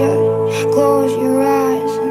[0.00, 2.09] Close your eyes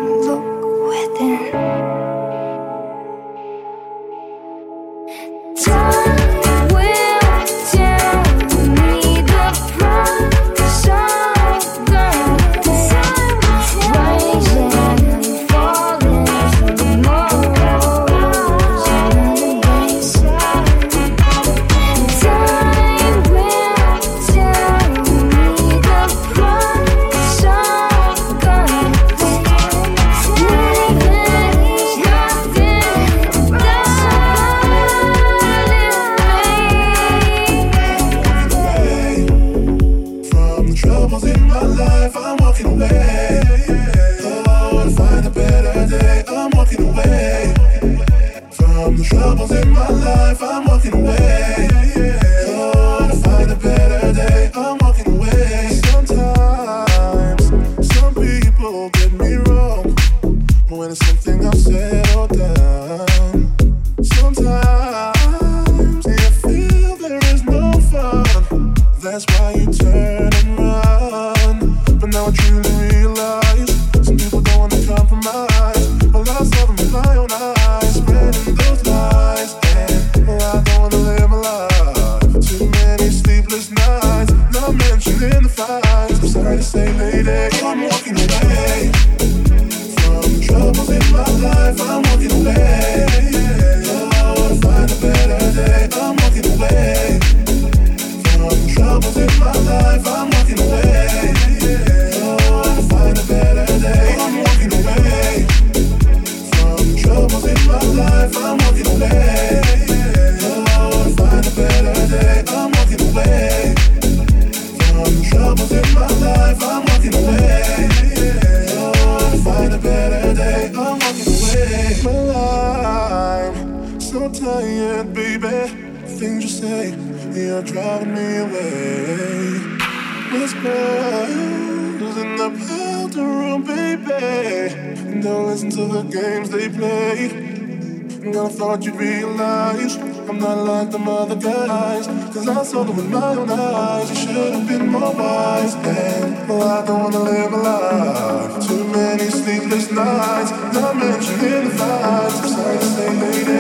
[138.60, 139.96] thought you'd realize
[140.28, 142.08] I'm not like the other guys.
[142.08, 144.10] Cause I saw them with my own eyes.
[144.10, 145.76] You should have been more wise.
[145.76, 148.68] And well, I don't wanna live a life.
[148.68, 150.52] Too many sleepless nights.
[150.74, 152.40] Not mentioning the fights.
[152.42, 153.60] I'm sorry to say, lady.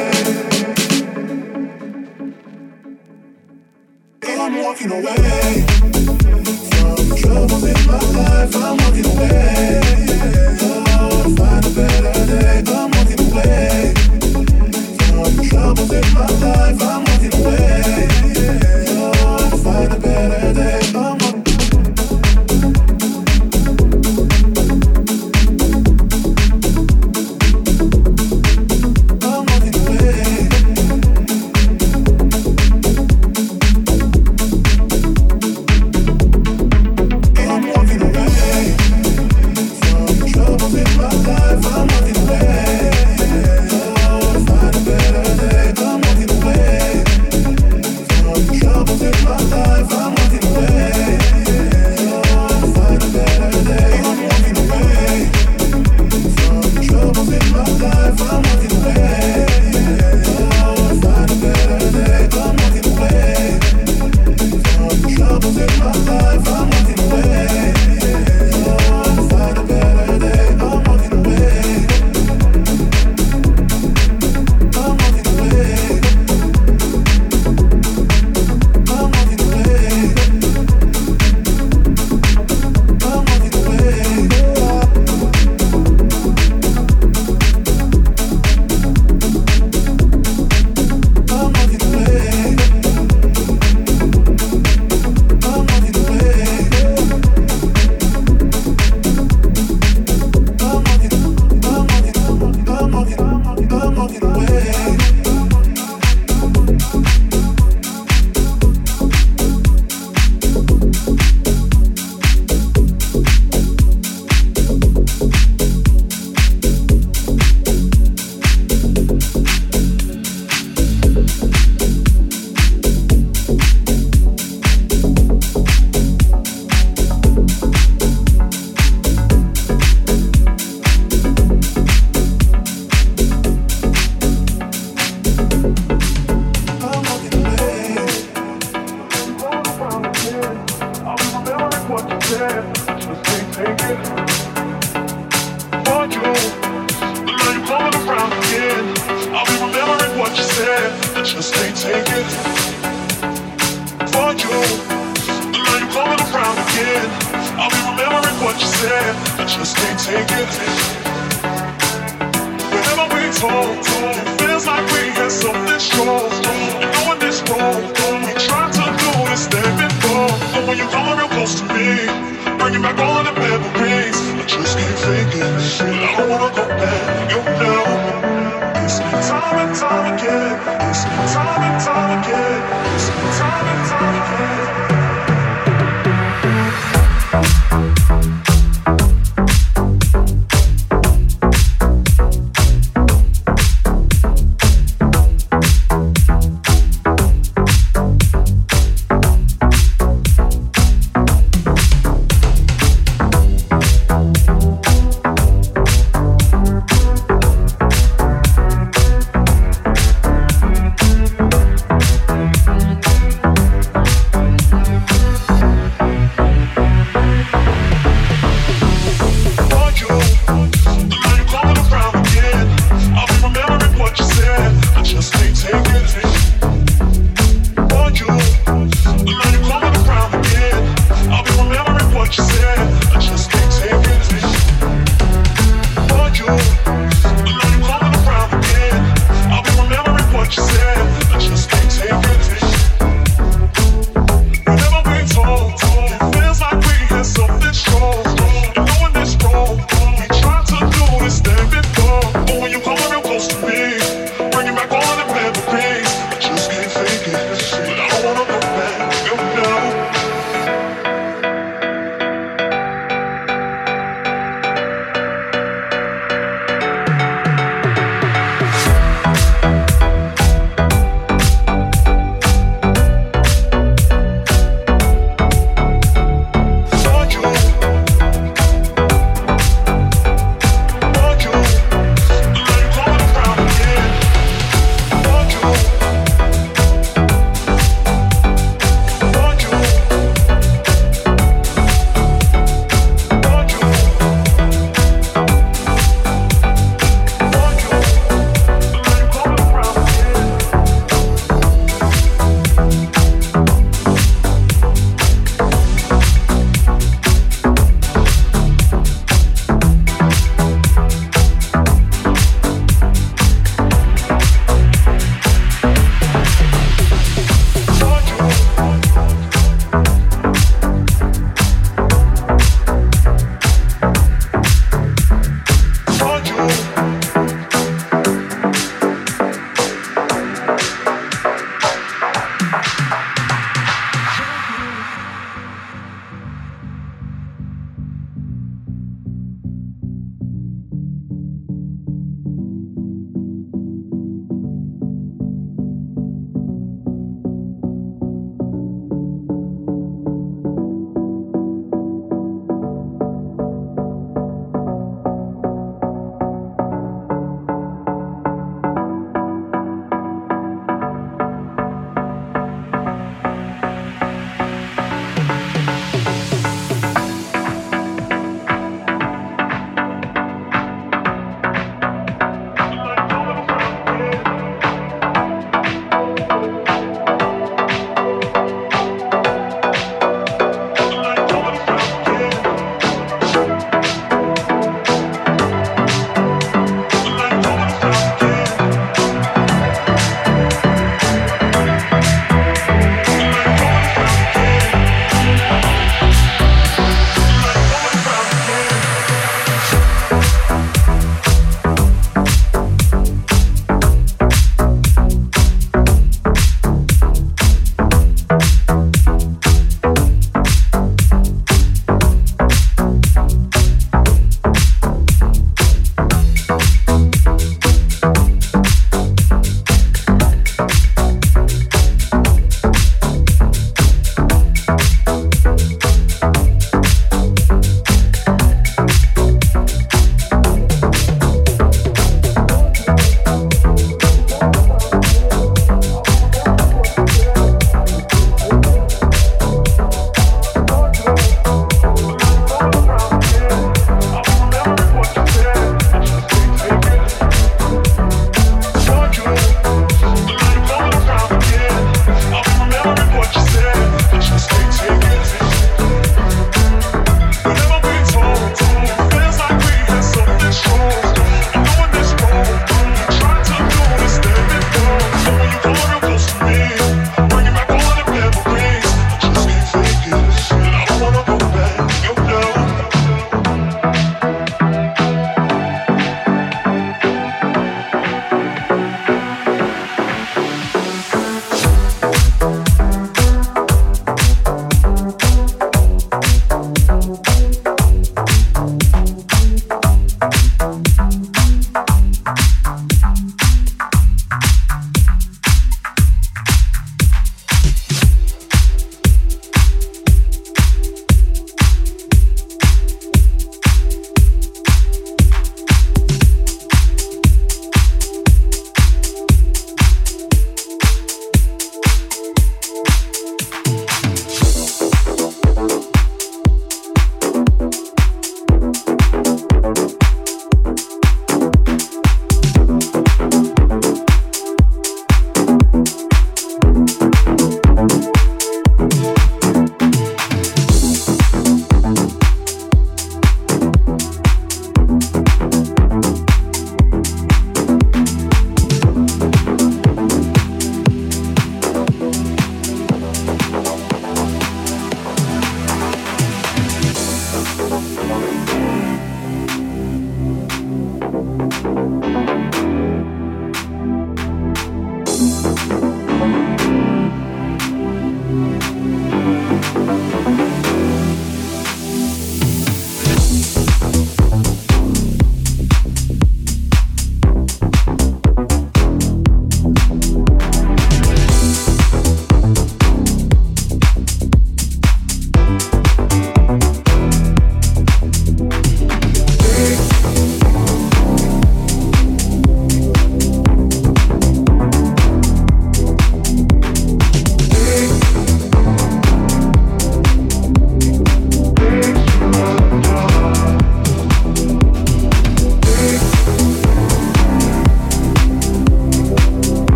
[4.43, 5.65] I'm walking away
[6.71, 8.55] from troubles in my life.
[8.55, 10.08] I'm walking away.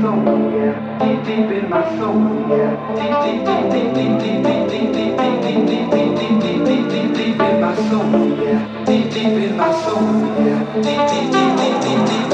[0.00, 0.98] soul, yeah.
[0.98, 2.72] Deep, deep in my soul, yeah.
[2.96, 6.90] Deep, deep, deep, deep, deep, deep, deep, deep, deep, deep, deep, deep, deep, deep, deep,
[6.90, 8.84] deep, deep in my soul, yeah.
[8.84, 10.02] Deep, deep in my soul,
[10.44, 10.64] yeah.
[10.74, 12.29] Deep, deep, deep, deep, deep, deep.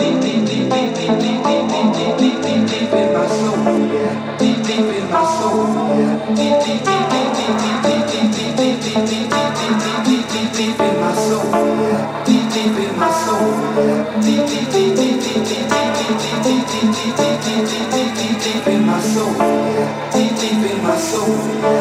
[21.06, 21.75] soul.